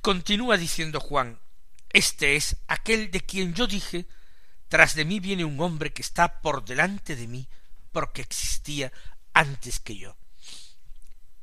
Continúa 0.07 0.57
diciendo 0.57 1.01
Juan, 1.01 1.41
Este 1.89 2.37
es 2.37 2.59
aquel 2.69 3.11
de 3.11 3.23
quien 3.23 3.55
yo 3.55 3.67
dije, 3.67 4.07
tras 4.69 4.95
de 4.95 5.05
mí 5.05 5.19
viene 5.19 5.45
un 5.45 5.61
hombre 5.61 5.93
que 5.93 6.01
está 6.01 6.41
por 6.43 6.65
delante 6.65 7.17
de 7.17 7.27
mí, 7.27 7.49
porque 7.91 8.23
existía 8.23 8.93
antes 9.33 9.81
que 9.81 9.97
yo. 9.97 10.17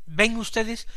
¿Ven 0.05 0.37
ustedes? 0.37 0.87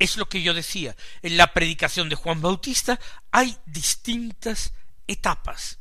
Es 0.00 0.16
lo 0.16 0.28
que 0.28 0.42
yo 0.42 0.52
decía. 0.52 0.96
En 1.22 1.36
la 1.36 1.54
predicación 1.54 2.08
de 2.08 2.16
Juan 2.16 2.40
Bautista 2.40 2.98
hay 3.30 3.56
distintas 3.66 4.72
etapas. 5.06 5.78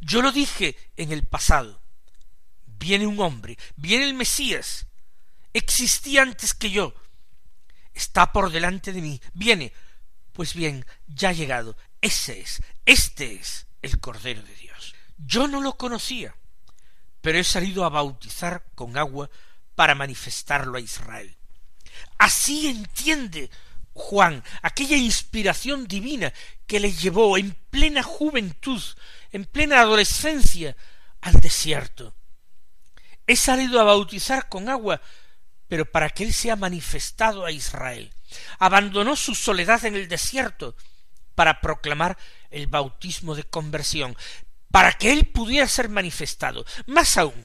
Yo 0.00 0.20
lo 0.20 0.32
dije 0.32 0.76
en 0.98 1.12
el 1.12 1.26
pasado. 1.26 1.80
Viene 2.66 3.06
un 3.06 3.20
hombre, 3.20 3.56
viene 3.76 4.04
el 4.04 4.12
Mesías, 4.12 4.84
existía 5.54 6.20
antes 6.20 6.52
que 6.52 6.70
yo, 6.70 6.94
está 7.94 8.32
por 8.32 8.52
delante 8.52 8.92
de 8.92 9.00
mí, 9.00 9.18
viene, 9.32 9.72
pues 10.36 10.52
bien, 10.52 10.84
ya 11.06 11.30
ha 11.30 11.32
llegado. 11.32 11.78
Ese 12.02 12.40
es, 12.40 12.62
este 12.84 13.36
es 13.36 13.66
el 13.80 13.98
Cordero 14.00 14.42
de 14.42 14.54
Dios. 14.56 14.94
Yo 15.16 15.48
no 15.48 15.62
lo 15.62 15.78
conocía, 15.78 16.36
pero 17.22 17.38
he 17.38 17.44
salido 17.44 17.86
a 17.86 17.88
bautizar 17.88 18.66
con 18.74 18.98
agua 18.98 19.30
para 19.74 19.94
manifestarlo 19.94 20.76
a 20.76 20.80
Israel. 20.82 21.34
Así 22.18 22.68
entiende 22.68 23.50
Juan 23.94 24.44
aquella 24.60 24.98
inspiración 24.98 25.86
divina 25.86 26.34
que 26.66 26.80
le 26.80 26.92
llevó 26.92 27.38
en 27.38 27.56
plena 27.70 28.02
juventud, 28.02 28.82
en 29.32 29.46
plena 29.46 29.80
adolescencia, 29.80 30.76
al 31.22 31.40
desierto. 31.40 32.14
He 33.26 33.36
salido 33.36 33.80
a 33.80 33.84
bautizar 33.84 34.50
con 34.50 34.68
agua, 34.68 35.00
pero 35.68 35.90
para 35.90 36.10
que 36.10 36.24
él 36.24 36.32
sea 36.32 36.56
manifestado 36.56 37.44
a 37.44 37.50
Israel 37.50 38.12
abandonó 38.58 39.16
su 39.16 39.34
soledad 39.34 39.84
en 39.84 39.96
el 39.96 40.08
desierto 40.08 40.76
para 41.34 41.60
proclamar 41.60 42.16
el 42.50 42.66
bautismo 42.66 43.34
de 43.34 43.44
conversión, 43.44 44.16
para 44.70 44.92
que 44.92 45.12
él 45.12 45.26
pudiera 45.26 45.68
ser 45.68 45.88
manifestado. 45.88 46.64
Más 46.86 47.16
aún, 47.18 47.44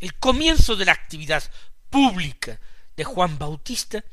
el 0.00 0.14
comienzo 0.14 0.76
de 0.76 0.86
la 0.86 0.92
actividad 0.92 1.42
pública 1.90 2.58
de 2.96 3.04
Juan 3.04 3.38
Bautista 3.38 4.04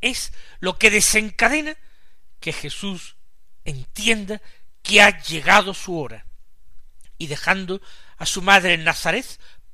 es 0.00 0.32
lo 0.60 0.78
que 0.78 0.90
desencadena 0.90 1.76
que 2.40 2.52
Jesús 2.52 3.16
entienda 3.64 4.40
que 4.82 5.02
ha 5.02 5.22
llegado 5.22 5.74
su 5.74 5.98
hora 5.98 6.26
y 7.18 7.26
dejando 7.26 7.80
a 8.16 8.26
su 8.26 8.42
madre 8.42 8.74
en 8.74 8.84
Nazaret 8.84 9.26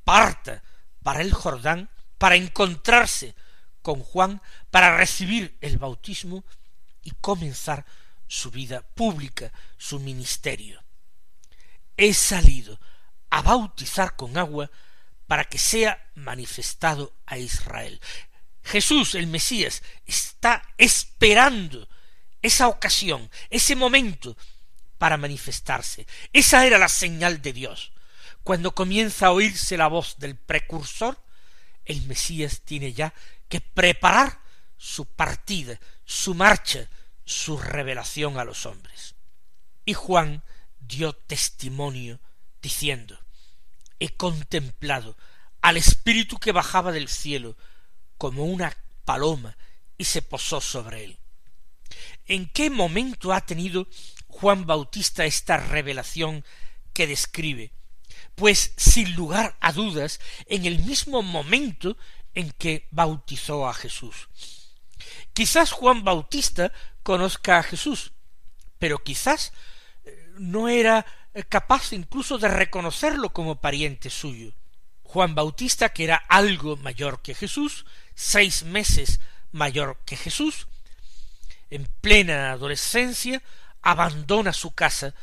parta 0.04 0.62
para 1.02 1.20
el 1.20 1.32
Jordán 1.32 1.90
para 2.22 2.36
encontrarse 2.36 3.34
con 3.82 3.98
Juan 3.98 4.40
para 4.70 4.96
recibir 4.96 5.58
el 5.60 5.76
bautismo 5.76 6.44
y 7.02 7.10
comenzar 7.20 7.84
su 8.28 8.52
vida 8.52 8.82
pública, 8.94 9.52
su 9.76 9.98
ministerio. 9.98 10.84
He 11.96 12.14
salido 12.14 12.78
a 13.28 13.42
bautizar 13.42 14.14
con 14.14 14.38
agua 14.38 14.70
para 15.26 15.46
que 15.46 15.58
sea 15.58 16.12
manifestado 16.14 17.12
a 17.26 17.38
Israel. 17.38 18.00
Jesús, 18.62 19.16
el 19.16 19.26
Mesías, 19.26 19.82
está 20.06 20.62
esperando 20.78 21.88
esa 22.40 22.68
ocasión, 22.68 23.28
ese 23.50 23.74
momento 23.74 24.36
para 24.96 25.16
manifestarse. 25.16 26.06
Esa 26.32 26.64
era 26.66 26.78
la 26.78 26.88
señal 26.88 27.42
de 27.42 27.52
Dios. 27.52 27.90
Cuando 28.44 28.76
comienza 28.76 29.26
a 29.26 29.32
oírse 29.32 29.76
la 29.76 29.88
voz 29.88 30.20
del 30.20 30.36
precursor, 30.36 31.18
el 31.84 32.02
Mesías 32.02 32.62
tiene 32.62 32.92
ya 32.92 33.12
que 33.48 33.60
preparar 33.60 34.40
su 34.76 35.06
partida, 35.06 35.78
su 36.04 36.34
marcha, 36.34 36.88
su 37.24 37.58
revelación 37.58 38.38
a 38.38 38.44
los 38.44 38.66
hombres. 38.66 39.14
Y 39.84 39.94
Juan 39.94 40.42
dio 40.80 41.12
testimonio 41.12 42.20
diciendo, 42.60 43.18
he 43.98 44.10
contemplado 44.10 45.16
al 45.60 45.76
Espíritu 45.76 46.38
que 46.38 46.52
bajaba 46.52 46.92
del 46.92 47.08
cielo 47.08 47.56
como 48.18 48.44
una 48.44 48.76
paloma 49.04 49.56
y 49.96 50.04
se 50.04 50.22
posó 50.22 50.60
sobre 50.60 51.04
él. 51.04 51.18
¿En 52.26 52.48
qué 52.48 52.70
momento 52.70 53.32
ha 53.32 53.40
tenido 53.42 53.86
Juan 54.28 54.66
Bautista 54.66 55.24
esta 55.24 55.56
revelación 55.56 56.44
que 56.92 57.06
describe? 57.06 57.72
Pues 58.34 58.72
sin 58.76 59.14
lugar 59.14 59.56
a 59.60 59.72
dudas, 59.72 60.20
en 60.46 60.64
el 60.66 60.78
mismo 60.80 61.22
momento 61.22 61.96
en 62.34 62.50
que 62.52 62.88
bautizó 62.90 63.68
a 63.68 63.74
Jesús. 63.74 64.28
Quizás 65.32 65.72
Juan 65.72 66.04
Bautista 66.04 66.72
conozca 67.02 67.58
a 67.58 67.62
Jesús, 67.62 68.12
pero 68.78 69.02
quizás 69.02 69.52
eh, 70.04 70.32
no 70.38 70.68
era 70.68 71.06
eh, 71.34 71.44
capaz 71.44 71.92
incluso 71.92 72.38
de 72.38 72.48
reconocerlo 72.48 73.32
como 73.32 73.60
pariente 73.60 74.10
suyo. 74.10 74.54
Juan 75.02 75.34
Bautista, 75.34 75.90
que 75.90 76.04
era 76.04 76.16
algo 76.28 76.76
mayor 76.76 77.22
que 77.22 77.34
Jesús, 77.34 77.84
seis 78.14 78.64
meses 78.64 79.20
mayor 79.50 79.98
que 80.06 80.16
Jesús, 80.16 80.68
en 81.70 81.86
plena 82.00 82.52
adolescencia, 82.52 83.42
abandona 83.82 84.52
su 84.52 84.74
casa 84.74 85.14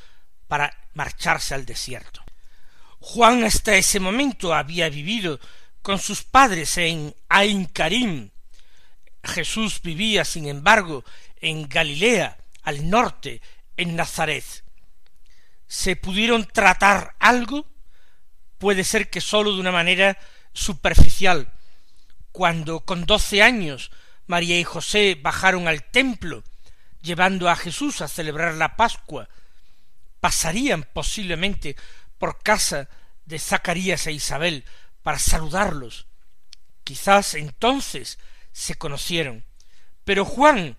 para 0.47 0.75
marcharse 0.93 1.55
al 1.55 1.65
desierto. 1.65 2.23
Juan 2.99 3.43
hasta 3.43 3.75
ese 3.75 3.99
momento 3.99 4.53
había 4.53 4.89
vivido 4.89 5.39
con 5.81 5.99
sus 5.99 6.23
padres 6.23 6.77
en 6.77 7.15
Ain 7.29 7.65
Karim. 7.65 8.29
Jesús 9.23 9.81
vivía, 9.81 10.25
sin 10.25 10.47
embargo, 10.47 11.03
en 11.41 11.67
Galilea, 11.67 12.37
al 12.63 12.89
norte, 12.89 13.41
en 13.77 13.95
Nazaret. 13.95 14.43
¿Se 15.67 15.95
pudieron 15.95 16.45
tratar 16.45 17.15
algo? 17.19 17.65
Puede 18.57 18.83
ser 18.83 19.09
que 19.09 19.21
sólo 19.21 19.53
de 19.53 19.61
una 19.61 19.71
manera 19.71 20.17
superficial. 20.53 21.51
Cuando 22.31 22.81
con 22.81 23.05
doce 23.05 23.41
años 23.41 23.91
María 24.27 24.59
y 24.59 24.63
José 24.63 25.17
bajaron 25.19 25.67
al 25.67 25.83
templo, 25.83 26.43
llevando 27.01 27.49
a 27.49 27.55
Jesús 27.55 28.01
a 28.01 28.07
celebrar 28.07 28.55
la 28.55 28.75
Pascua, 28.75 29.29
pasarían 30.19 30.83
posiblemente 30.83 31.75
por 32.19 32.43
casa 32.43 32.89
de 33.25 33.39
Zacarías 33.39 34.05
e 34.05 34.11
Isabel 34.11 34.65
para 35.01 35.17
saludarlos. 35.17 36.05
Quizás 36.83 37.33
entonces 37.33 38.19
se 38.51 38.75
conocieron, 38.75 39.45
pero 40.03 40.25
Juan 40.25 40.77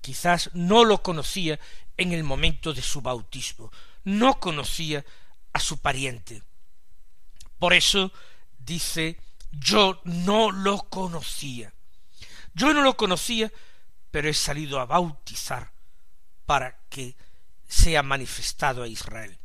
quizás 0.00 0.50
no 0.52 0.84
lo 0.84 1.02
conocía 1.02 1.58
en 1.96 2.12
el 2.12 2.24
momento 2.24 2.74
de 2.74 2.82
su 2.82 3.00
bautismo, 3.00 3.70
no 4.04 4.40
conocía 4.40 5.04
a 5.52 5.60
su 5.60 5.78
pariente. 5.78 6.42
Por 7.58 7.72
eso 7.72 8.12
dice 8.58 9.18
yo 9.52 10.00
no 10.04 10.50
lo 10.50 10.78
conocía. 10.88 11.72
Yo 12.54 12.72
no 12.72 12.82
lo 12.82 12.96
conocía, 12.96 13.52
pero 14.10 14.28
he 14.28 14.34
salido 14.34 14.80
a 14.80 14.86
bautizar 14.86 15.72
para 16.46 16.78
que 16.88 17.16
sea 17.66 18.02
manifestado 18.02 18.82
a 18.82 18.88
Israel. 18.88 19.38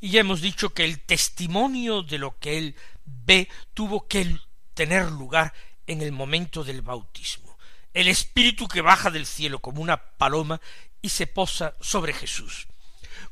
Y 0.00 0.10
ya 0.10 0.20
hemos 0.20 0.40
dicho 0.40 0.70
que 0.72 0.84
el 0.84 1.00
testimonio 1.00 2.02
de 2.02 2.18
lo 2.18 2.38
que 2.38 2.58
él 2.58 2.76
ve 3.04 3.48
tuvo 3.74 4.08
que 4.08 4.38
tener 4.74 5.10
lugar 5.10 5.52
en 5.86 6.00
el 6.02 6.12
momento 6.12 6.64
del 6.64 6.82
bautismo. 6.82 7.58
El 7.92 8.08
espíritu 8.08 8.68
que 8.68 8.80
baja 8.80 9.10
del 9.10 9.26
cielo 9.26 9.58
como 9.60 9.82
una 9.82 9.96
paloma 9.96 10.60
y 11.02 11.08
se 11.10 11.26
posa 11.26 11.74
sobre 11.80 12.12
Jesús. 12.12 12.68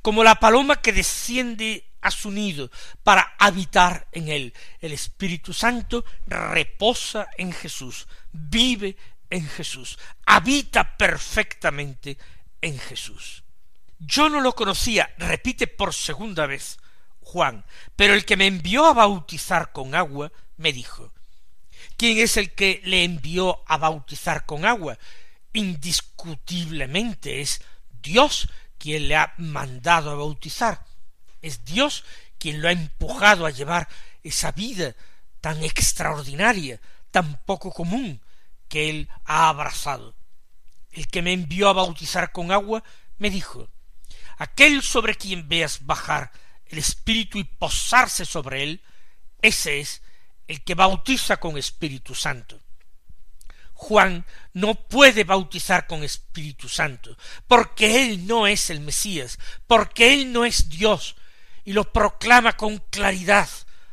Como 0.03 0.25
la 0.25 0.35
paloma 0.37 0.83
que 0.83 0.93
desciende 0.93 1.89
a 2.01 2.11
su 2.11 2.31
nido 2.31 2.71
para 3.03 3.35
habitar 3.39 4.09
en 4.13 4.29
él. 4.29 4.55
El 4.81 4.93
Espíritu 4.93 5.53
Santo 5.53 6.05
reposa 6.27 7.29
en 7.37 7.53
Jesús, 7.53 8.07
vive 8.33 8.97
en 9.31 9.47
Jesús, 9.47 9.99
habita 10.27 10.97
perfectamente 10.97 12.19
en 12.61 12.79
Jesús. 12.79 13.45
Yo 13.99 14.29
no 14.29 14.41
lo 14.41 14.55
conocía, 14.55 15.13
repite 15.19 15.67
por 15.67 15.93
segunda 15.93 16.47
vez 16.47 16.79
Juan, 17.21 17.65
pero 17.97 18.15
el 18.15 18.25
que 18.25 18.37
me 18.37 18.47
envió 18.47 18.87
a 18.87 18.95
bautizar 18.95 19.73
con 19.73 19.95
agua 19.95 20.33
me 20.57 20.73
dijo, 20.73 21.13
¿quién 21.97 22.19
es 22.19 22.37
el 22.37 22.55
que 22.55 22.81
le 22.85 23.05
envió 23.05 23.63
a 23.67 23.77
bautizar 23.77 24.47
con 24.47 24.65
agua? 24.65 24.99
Indiscutiblemente 25.53 27.41
es 27.41 27.61
Dios 28.01 28.49
quien 28.79 29.09
le 29.09 29.17
ha 29.17 29.35
mandado 29.37 30.11
a 30.11 30.15
bautizar. 30.15 30.87
Es 31.43 31.65
Dios 31.65 32.05
quien 32.39 32.63
lo 32.63 32.69
ha 32.69 32.73
empujado 32.73 33.47
a 33.47 33.51
llevar 33.51 33.89
esa 34.23 34.53
vida 34.53 34.95
tan 35.41 35.63
extraordinaria, 35.65 36.81
tan 37.11 37.41
poco 37.45 37.73
común, 37.73 38.23
que 38.69 38.91
él 38.91 39.09
ha 39.25 39.49
abrazado. 39.49 40.15
El 40.93 41.09
que 41.09 41.21
me 41.21 41.33
envió 41.33 41.69
a 41.69 41.75
bautizar 41.75 42.33
con 42.33 42.53
agua 42.53 42.83
me 43.19 43.31
dijo 43.31 43.69
aquel 44.39 44.83
sobre 44.83 45.15
quien 45.15 45.49
veas 45.49 45.85
bajar 45.85 46.33
el 46.67 46.79
Espíritu 46.79 47.39
y 47.39 47.45
posarse 47.45 48.25
sobre 48.25 48.63
él, 48.63 48.83
ese 49.43 49.81
es 49.81 50.03
el 50.47 50.65
que 50.65 50.75
bautiza 50.75 51.39
con 51.39 51.59
Espíritu 51.59 52.15
Santo. 52.15 52.61
Juan 53.75 54.27
no 54.55 54.75
puede 54.75 55.23
bautizar 55.23 55.87
con 55.87 56.03
Espíritu 56.03 56.69
Santo, 56.69 57.17
porque 57.47 58.03
él 58.03 58.27
no 58.27 58.47
es 58.47 58.71
el 58.71 58.81
Mesías, 58.81 59.39
porque 59.67 60.15
él 60.15 60.33
no 60.33 60.45
es 60.45 60.69
Dios, 60.69 61.15
y 61.65 61.73
lo 61.73 61.93
proclama 61.93 62.57
con 62.57 62.79
claridad 62.91 63.49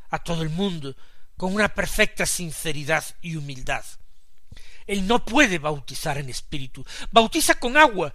a 0.09 0.23
todo 0.23 0.41
el 0.41 0.49
mundo, 0.49 0.95
con 1.37 1.53
una 1.53 1.69
perfecta 1.69 2.25
sinceridad 2.25 3.03
y 3.21 3.35
humildad. 3.35 3.85
Él 4.87 5.05
no 5.07 5.23
puede 5.23 5.59
bautizar 5.59 6.17
en 6.17 6.29
espíritu, 6.29 6.85
bautiza 7.11 7.55
con 7.55 7.77
agua, 7.77 8.13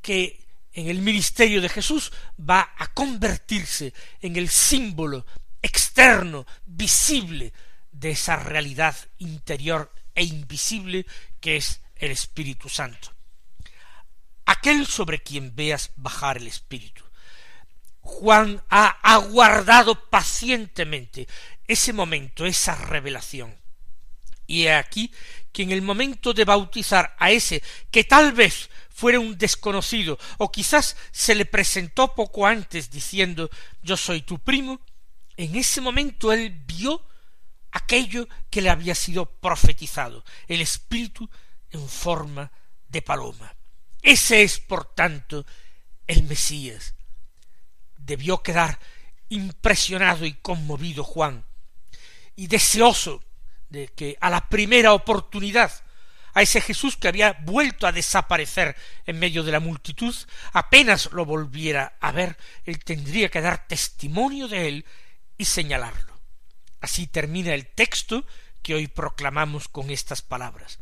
que 0.00 0.49
en 0.72 0.88
el 0.88 1.00
ministerio 1.00 1.60
de 1.60 1.68
Jesús 1.68 2.12
va 2.38 2.74
a 2.76 2.88
convertirse 2.92 3.92
en 4.20 4.36
el 4.36 4.48
símbolo 4.48 5.26
externo, 5.62 6.46
visible, 6.64 7.52
de 7.92 8.12
esa 8.12 8.36
realidad 8.36 8.96
interior 9.18 9.92
e 10.14 10.24
invisible 10.24 11.06
que 11.40 11.56
es 11.56 11.80
el 11.96 12.10
Espíritu 12.10 12.68
Santo. 12.68 13.12
Aquel 14.46 14.86
sobre 14.86 15.22
quien 15.22 15.54
veas 15.54 15.90
bajar 15.96 16.38
el 16.38 16.46
Espíritu, 16.46 17.04
Juan 18.00 18.62
ha 18.70 18.86
aguardado 19.02 20.08
pacientemente 20.08 21.28
ese 21.66 21.92
momento, 21.92 22.46
esa 22.46 22.74
revelación. 22.74 23.54
Y 24.50 24.66
he 24.66 24.74
aquí 24.74 25.12
que 25.52 25.62
en 25.62 25.70
el 25.70 25.80
momento 25.80 26.34
de 26.34 26.44
bautizar 26.44 27.14
a 27.20 27.30
ese 27.30 27.62
que 27.92 28.02
tal 28.02 28.32
vez 28.32 28.68
fuera 28.88 29.20
un 29.20 29.38
desconocido, 29.38 30.18
o 30.38 30.50
quizás 30.50 30.96
se 31.12 31.36
le 31.36 31.46
presentó 31.46 32.16
poco 32.16 32.48
antes 32.48 32.90
diciendo 32.90 33.48
yo 33.80 33.96
soy 33.96 34.22
tu 34.22 34.40
primo, 34.40 34.80
en 35.36 35.54
ese 35.54 35.80
momento 35.80 36.32
él 36.32 36.50
vio 36.66 37.06
aquello 37.70 38.28
que 38.50 38.60
le 38.60 38.70
había 38.70 38.96
sido 38.96 39.24
profetizado, 39.24 40.24
el 40.48 40.60
espíritu 40.60 41.30
en 41.70 41.88
forma 41.88 42.50
de 42.88 43.02
paloma. 43.02 43.54
Ese 44.02 44.42
es, 44.42 44.58
por 44.58 44.84
tanto, 44.96 45.46
el 46.08 46.24
Mesías, 46.24 46.96
debió 47.96 48.42
quedar 48.42 48.80
impresionado 49.28 50.26
y 50.26 50.32
conmovido 50.32 51.04
Juan, 51.04 51.46
y 52.34 52.48
deseoso 52.48 53.22
de 53.70 53.88
que 53.88 54.16
a 54.20 54.30
la 54.30 54.48
primera 54.48 54.92
oportunidad 54.92 55.72
a 56.34 56.42
ese 56.42 56.60
Jesús 56.60 56.96
que 56.96 57.08
había 57.08 57.32
vuelto 57.42 57.86
a 57.86 57.92
desaparecer 57.92 58.76
en 59.06 59.18
medio 59.18 59.42
de 59.42 59.52
la 59.52 59.60
multitud, 59.60 60.14
apenas 60.52 61.10
lo 61.12 61.24
volviera 61.24 61.96
a 62.00 62.12
ver, 62.12 62.36
él 62.64 62.78
tendría 62.84 63.28
que 63.28 63.40
dar 63.40 63.66
testimonio 63.66 64.46
de 64.46 64.68
él 64.68 64.84
y 65.36 65.44
señalarlo. 65.44 66.20
Así 66.80 67.06
termina 67.06 67.54
el 67.54 67.66
texto 67.66 68.24
que 68.62 68.74
hoy 68.74 68.86
proclamamos 68.86 69.68
con 69.68 69.90
estas 69.90 70.22
palabras. 70.22 70.78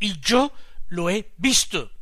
Y 0.00 0.20
yo 0.20 0.52
lo 0.88 1.10
he 1.10 1.30
visto 1.36 1.92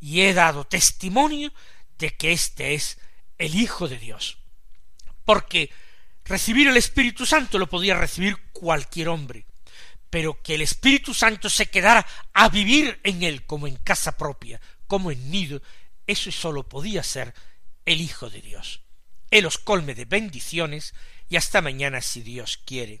y 0.00 0.22
he 0.22 0.34
dado 0.34 0.64
testimonio 0.64 1.52
de 1.98 2.16
que 2.16 2.32
éste 2.32 2.74
es 2.74 2.98
el 3.38 3.54
Hijo 3.54 3.88
de 3.88 3.98
Dios. 3.98 4.38
Porque 5.24 5.70
recibir 6.24 6.68
el 6.68 6.76
Espíritu 6.76 7.26
Santo 7.26 7.58
lo 7.58 7.68
podía 7.68 7.96
recibir 7.96 8.36
cualquier 8.52 9.08
hombre, 9.08 9.46
pero 10.12 10.42
que 10.42 10.56
el 10.56 10.60
Espíritu 10.60 11.14
Santo 11.14 11.48
se 11.48 11.70
quedara 11.70 12.06
a 12.34 12.50
vivir 12.50 13.00
en 13.02 13.22
él 13.22 13.46
como 13.46 13.66
en 13.66 13.76
casa 13.76 14.18
propia, 14.18 14.60
como 14.86 15.10
en 15.10 15.30
nido, 15.30 15.62
eso 16.06 16.30
sólo 16.30 16.68
podía 16.68 17.02
ser 17.02 17.32
el 17.86 18.02
Hijo 18.02 18.28
de 18.28 18.42
Dios. 18.42 18.82
Él 19.30 19.46
os 19.46 19.56
colme 19.56 19.94
de 19.94 20.04
bendiciones 20.04 20.92
y 21.30 21.36
hasta 21.36 21.62
mañana 21.62 22.02
si 22.02 22.20
Dios 22.20 22.58
quiere. 22.58 23.00